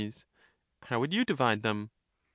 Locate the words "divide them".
1.23-1.91